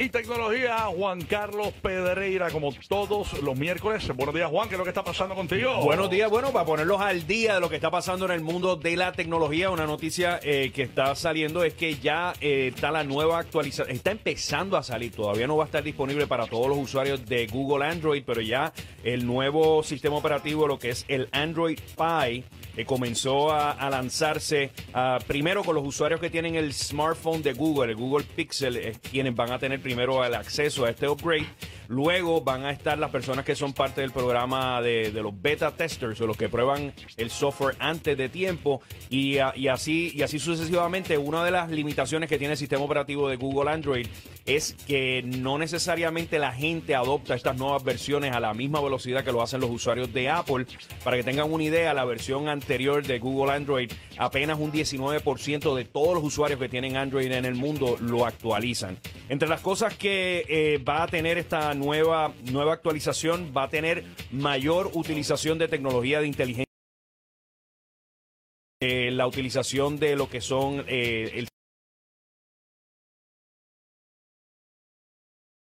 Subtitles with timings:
[0.00, 4.08] y tecnología, Juan Carlos Pedreira, como todos los miércoles.
[4.16, 5.76] Buenos días, Juan, ¿qué es lo que está pasando contigo?
[5.82, 8.76] Buenos días, bueno, para ponerlos al día de lo que está pasando en el mundo
[8.76, 13.04] de la tecnología, una noticia eh, que está saliendo es que ya eh, está la
[13.04, 16.78] nueva actualización, está empezando a salir, todavía no va a estar disponible para todos los
[16.78, 18.72] usuarios de Google Android, pero ya
[19.04, 22.44] el nuevo sistema operativo, lo que es el Android Pie,
[22.76, 27.92] eh, comenzó a, lanzarse ah, primero con los usuarios que tienen el smartphone de Google,
[27.92, 31.46] el Google Pixel, es quienes van a tener primero el acceso a este upgrade.
[31.90, 36.20] Luego van a estar las personas que son parte del programa de, los beta testers
[36.20, 41.18] o los que prueban el software antes de tiempo y así y así sucesivamente.
[41.18, 44.06] Una de las limitaciones que tiene el sistema operativo de Google Android
[44.46, 49.32] es que no necesariamente la gente adopta estas nuevas versiones a la misma velocidad que
[49.32, 50.66] lo hacen los usuarios de Apple.
[51.02, 55.84] Para que tengan una idea, la versión anterior de Google Android, apenas un 19% de
[55.86, 58.96] todos los usuarios que tienen Android en el mundo lo actualizan.
[59.28, 64.04] Entre las cosas que eh, va a tener esta nueva, nueva actualización, va a tener
[64.30, 66.70] mayor utilización de tecnología de inteligencia.
[68.82, 71.48] eh, la utilización de lo que son eh, el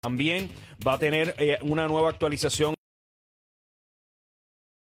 [0.02, 0.50] También
[0.86, 2.74] va a tener eh, una nueva actualización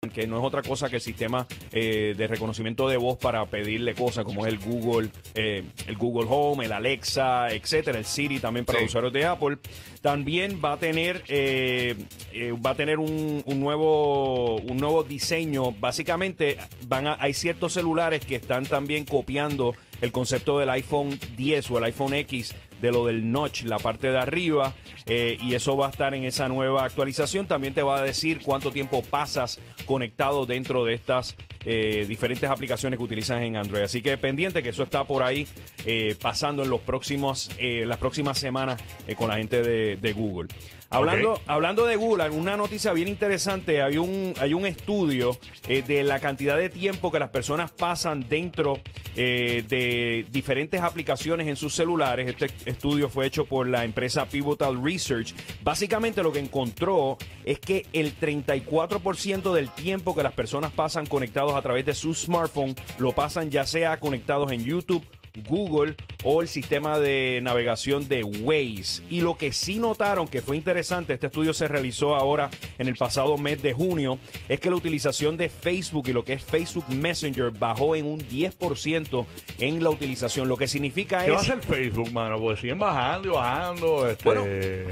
[0.09, 3.94] que no es otra cosa que el sistema eh, de reconocimiento de voz para pedirle
[3.94, 8.66] cosas como es el Google, eh, el Google Home, el Alexa, etcétera, el Siri también
[8.66, 8.85] para Sí.
[8.85, 9.57] usuarios de Apple.
[10.02, 11.95] También va a tener eh,
[12.33, 15.72] eh, va a tener un, un nuevo un nuevo diseño.
[15.73, 16.57] Básicamente
[16.88, 21.77] van a, hay ciertos celulares que están también copiando el concepto del iPhone 10 o
[21.77, 24.74] el iPhone X de lo del notch, la parte de arriba,
[25.06, 27.48] eh, y eso va a estar en esa nueva actualización.
[27.48, 32.98] También te va a decir cuánto tiempo pasas conectado dentro de estas eh, diferentes aplicaciones
[32.98, 33.84] que utilizas en Android.
[33.84, 35.48] Así que pendiente que eso está por ahí
[35.86, 38.81] eh, pasando en los próximos, eh, las próximas semanas
[39.18, 40.48] con la gente de, de Google.
[40.94, 45.38] Hablando, hablando de Google, una noticia bien interesante, hay un, hay un estudio
[45.70, 48.78] eh, de la cantidad de tiempo que las personas pasan dentro
[49.16, 52.28] eh, de diferentes aplicaciones en sus celulares.
[52.28, 55.34] Este estudio fue hecho por la empresa Pivotal Research.
[55.64, 61.50] Básicamente lo que encontró es que el 34% del tiempo que las personas pasan conectados
[61.56, 62.75] a través de su smartphone.
[63.00, 65.06] Lo pasan ya sea conectados en YouTube,
[65.47, 69.03] Google o el sistema de navegación de Waze.
[69.09, 72.96] Y lo que sí notaron que fue interesante, este estudio se realizó ahora en el
[72.96, 76.86] pasado mes de junio, es que la utilización de Facebook y lo que es Facebook
[76.90, 79.25] Messenger bajó en un 10%
[79.59, 80.47] en la utilización.
[80.47, 81.50] Lo que significa ¿Qué va a es...
[81.50, 82.40] hacer Facebook, mano?
[82.40, 84.09] Pues siguen bajando y bajando.
[84.09, 84.44] Este, Bueno,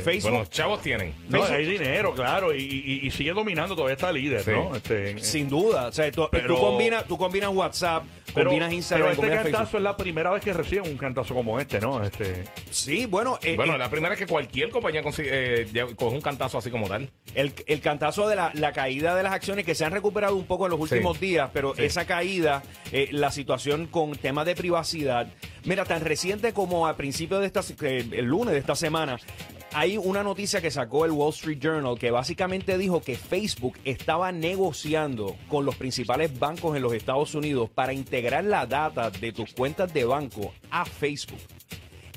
[0.04, 1.14] Facebook- Bueno, chavos tienen.
[1.30, 4.52] No, Facebook- hay dinero, claro, y, y- y sigue dominando, todavía está líder, Sí.
[4.52, 4.76] ¿no?
[4.76, 9.08] Este, Sin duda, o sea, tú, Pero- tú combinas, tú combinas WhatsApp, pero, combinas Instagram,
[9.08, 9.78] pero este combinas cantazo Facebook.
[9.80, 12.04] es la primera vez que reciben un cantazo como este, ¿no?
[12.04, 15.30] Este, Sí, bueno, eh, Bueno, eh, la primera es que cualquier compañía consigue,
[15.62, 17.10] eh, ya- coge un cantazo así como tal.
[17.36, 20.46] El, el cantazo de la, la caída de las acciones que se han recuperado un
[20.46, 21.84] poco en los últimos días, pero Sí.
[21.84, 25.28] esa caída, eh, la situación con temas de privacidad,
[25.66, 29.18] mira, tan reciente como a principios de esta, se- el lunes de esta semana,
[29.74, 34.32] hay una noticia que sacó el Wall Street Journal que básicamente dijo que Facebook estaba
[34.32, 39.54] negociando con los principales bancos en los Estados Unidos para integrar la data de tus
[39.54, 41.40] cuentas de banco a Facebook.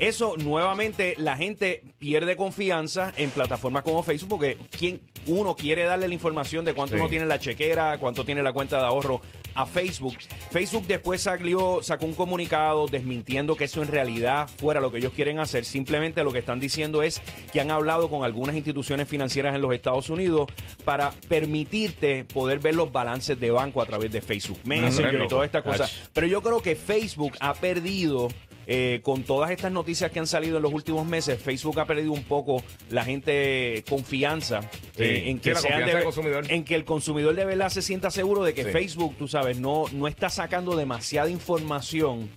[0.02, 6.08] Eso nuevamente la gente pierde confianza en plataformas como Facebook porque quien uno quiere darle
[6.08, 7.00] la información de cuánto Sí.
[7.00, 9.20] uno tiene en la chequera, cuánto tiene la cuenta de ahorro
[9.54, 10.16] a Facebook.
[10.50, 15.12] Facebook después salió, sacó un comunicado desmintiendo que eso en realidad fuera lo que ellos
[15.12, 15.64] quieren hacer.
[15.64, 19.72] Simplemente lo que están diciendo es que han hablado con algunas instituciones financieras en los
[19.72, 20.48] Estados Unidos
[20.84, 25.62] para permitirte poder ver los balances de banco a través de Facebook Messenger y estas
[25.62, 25.92] cosas.
[25.94, 26.08] Ach.
[26.12, 28.28] Pero yo creo que Facebook ha perdido
[28.67, 32.12] eh, con todas estas noticias que han salido en los últimos meses, Facebook ha perdido
[32.12, 34.61] un poco la gente confianza
[34.97, 35.03] Sí.
[35.05, 38.65] eh, en, que sean de- en el consumidor de verdad se sienta seguro de que
[38.65, 38.71] Sí.
[38.71, 42.28] Facebook, tú sabes, no, no está sacando demasiada información.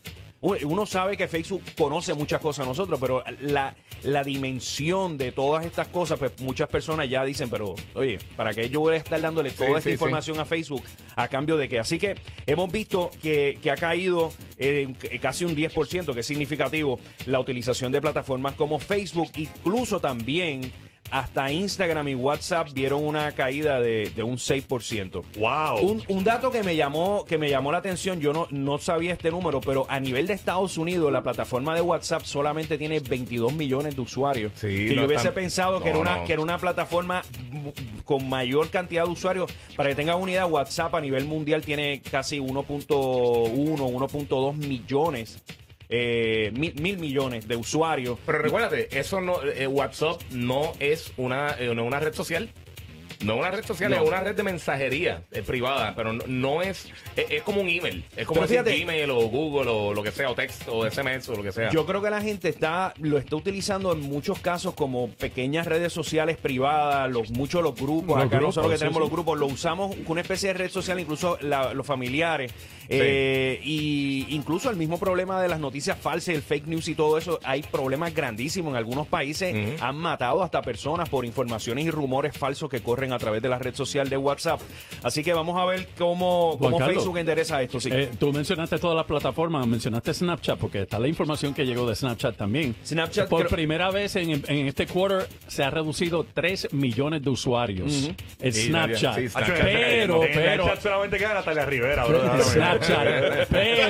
[0.41, 5.65] Uno sabe que Facebook conoce muchas cosas a nosotros, pero la, la dimensión de todas
[5.65, 9.19] estas cosas, pues muchas personas ya dicen, pero oye, ¿para qué yo voy a estar
[9.19, 9.93] dándole toda esta sí, sí.
[9.93, 10.83] información a Facebook
[11.15, 11.79] a cambio de qué?
[11.79, 12.15] Así que
[12.45, 17.91] hemos visto que, que ha caído eh, casi un 10%, que es significativo, la utilización
[17.91, 20.71] de plataformas como Facebook, incluso también
[21.11, 25.23] hasta Instagram y WhatsApp vieron una caída de, de un 6%.
[25.37, 25.79] ¡Wow!
[25.87, 29.13] Un, un dato que me llamó que me llamó la atención, yo no, no sabía
[29.13, 33.53] este número, pero a nivel de Estados Unidos la plataforma de WhatsApp solamente tiene 22
[33.53, 34.51] millones de usuarios.
[34.55, 37.21] Sí, que no yo hubiese pensado que, no, era una, que era una plataforma
[38.03, 39.51] con mayor cantidad de usuarios.
[39.75, 45.43] Para que tengan unidad, WhatsApp a nivel mundial tiene casi 1.1, 1.2 millones
[45.89, 48.17] eh, mil, mil millones de usuarios.
[48.25, 52.49] Pero recuérdate, eso no, eh, WhatsApp no es una, eh, no es una red social.
[53.23, 53.95] No es una red social, No.
[54.03, 57.69] es una red de mensajería eh, privada, pero no, no es, es, es como un
[57.69, 58.03] email.
[58.17, 61.29] Es como decir fíjate- Gmail o Google o lo que sea, o texto, o SMS
[61.29, 61.69] o lo que sea.
[61.71, 65.93] Yo creo que la gente está lo está utilizando en muchos casos como pequeñas redes
[65.93, 69.03] sociales privadas, los muchos los grupos, Los acá grupos, nosotros que sí, tenemos sí.
[69.03, 72.51] los grupos, lo usamos con una especie de red social, incluso la- los familiares,
[72.89, 74.04] eh, y
[74.35, 77.61] incluso el mismo problema de las noticias falsas, el fake news y todo eso, hay
[77.63, 82.81] problemas grandísimos en algunos países, han matado hasta personas por informaciones y rumores falsos que
[82.81, 84.59] corren a través de la red social de WhatsApp.
[85.03, 87.79] Así que vamos a ver cómo, cómo Carlos, Facebook endereza esto.
[87.79, 87.89] Sí.
[87.91, 91.95] Eh, tú mencionaste todas las plataformas, mencionaste Snapchat, porque está la información que llegó de
[91.95, 92.75] Snapchat también.
[92.85, 97.29] Snapchat Por creo- primera vez en, en este quarter se ha reducido 3 millones de
[97.29, 98.09] usuarios.
[98.39, 99.15] El Sí, Snapchat.
[99.17, 99.61] sí, Snapchat.
[99.61, 102.43] Pero, pero, chat solamente queda Natalia Rivera, bro.
[102.43, 103.05] Snapchat.
[103.49, 103.87] Pero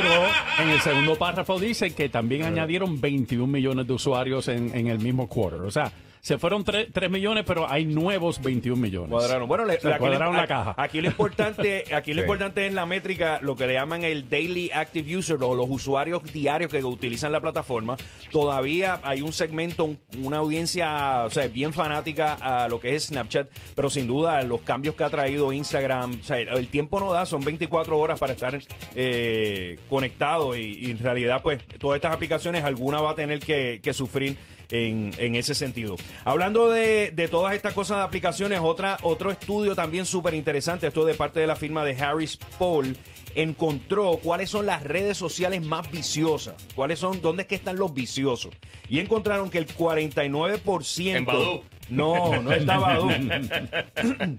[0.60, 5.00] en el segundo párrafo dice que también añadieron 21 millones de usuarios en, en el
[5.00, 5.62] mismo quarter.
[5.62, 5.92] O sea,
[6.26, 9.12] se fueron 3, millones, pero hay nuevos 21 millones.
[9.12, 9.48] Cuadraron.
[9.48, 10.74] Bueno, le, cuadraron le- la caja.
[10.76, 12.26] Aquí lo importante, aquí lo Sí.
[12.26, 16.24] importante es la métrica, lo que le llaman el daily active user o los usuarios
[16.34, 17.96] diarios que utilizan la plataforma.
[18.32, 23.04] Todavía hay un segmento, un- una audiencia, o sea, bien fanática a lo que es
[23.06, 27.14] Snapchat, pero sin duda los cambios que ha traído Instagram, o sea, el tiempo no
[27.14, 28.60] da, son 24 horas para estar
[28.96, 33.80] eh, conectado y, y en realidad, pues, todas estas aplicaciones, alguna va a tener que,
[33.84, 34.38] que sufrir
[34.70, 35.96] en, ese sentido.
[36.24, 41.14] Hablando de, todas estas cosas de aplicaciones, otra, otro estudio también súper interesante, esto de
[41.14, 42.96] parte de la firma de Harris Poll,
[43.36, 47.94] encontró cuáles son las redes sociales más viciosas, cuáles son, dónde es que están los
[47.94, 48.54] viciosos.
[48.90, 51.16] Y encontraron que el 49%...
[51.16, 51.64] En Badoo.
[51.90, 53.10] No, no está Badoo.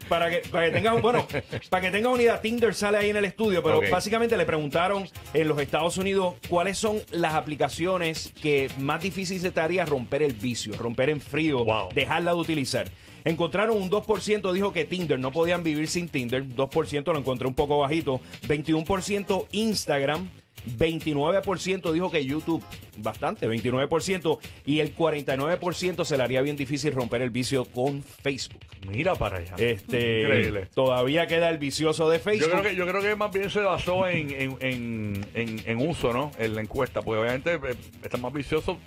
[0.08, 1.26] para, que, para que tengan, bueno,
[1.70, 5.58] para que unidad, Tinder sale ahí en el estudio, pero básicamente le preguntaron en los
[5.60, 10.74] Estados Unidos cuáles son las aplicaciones que más difícil se te haría romper el vicio,
[10.76, 11.88] romper en frío, Wow.
[11.94, 12.88] dejarla de utilizar.
[13.24, 17.54] Encontraron un 2% dijo que Tinder, no podían vivir sin Tinder, 2% lo encontré un
[17.54, 20.28] poco bajito, 21% Instagram,
[20.66, 22.62] 29% dijo que YouTube,
[22.98, 28.60] bastante, 29%, y el 49% se le haría bien difícil romper el vicio con Facebook.
[28.88, 29.54] Mira para allá.
[29.58, 30.66] Este, Increíble.
[30.74, 32.50] Todavía queda el vicioso de Yo Facebook.
[32.50, 36.12] creo, que, yo creo que más bien se basó en, en, en, en- en uso,
[36.12, 36.30] ¿no?
[36.38, 38.78] En la encuesta, porque obviamente eh, está más vicioso.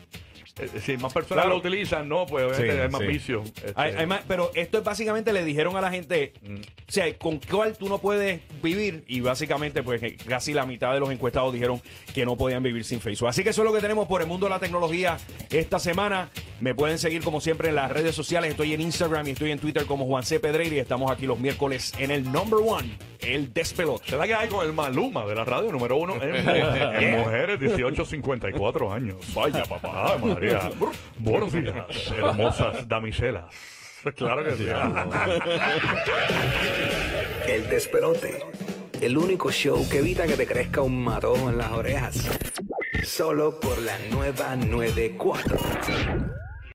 [0.59, 1.49] Eh, Si más personas Claro.
[1.49, 3.07] lo utilizan, no, pues obviamente Sí, hay más sí.
[3.07, 3.43] vicio.
[3.43, 6.55] Este, Hay- hay más- pero esto es básicamente le dijeron a la gente, Mm.
[6.55, 10.93] o sea, con cuál tú no puedes vivir y básicamente pues eh, casi la mitad
[10.93, 11.81] de los encuestados dijeron
[12.13, 13.29] que no podían vivir sin Facebook.
[13.29, 15.17] Así que eso es lo que tenemos por el mundo de la tecnología
[15.49, 16.29] esta semana.
[16.61, 18.51] Me pueden seguir como siempre en las redes sociales.
[18.51, 20.39] Estoy en Instagram y estoy en Twitter como Juan C.
[20.39, 24.09] Pedreira y estamos aquí los miércoles en el number one, el despelote.
[24.09, 27.59] ¿Será que hay con el Maluma de la radio número uno en, mujeres, en mujeres
[27.59, 29.17] 18 54 años?
[29.33, 30.71] Vaya papá, María.
[31.17, 31.75] Buenos días,
[32.17, 33.45] hermosas damiselas.
[34.15, 34.65] Claro que sí.
[37.47, 38.43] El despelote.
[39.01, 42.29] El único show que evita que te crezca un matojo en las orejas.
[43.03, 45.57] Solo por la nueva 94.